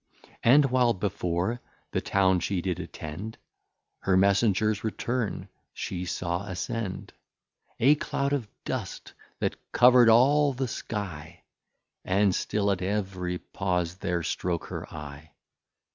[0.41, 3.37] And while before the Town she did attend
[3.99, 7.13] Her Messengers return, she saw ascend
[7.79, 11.41] A cloud of Dust, that cover'd all the skie,
[12.03, 15.33] And still at every pause there stroke her eye.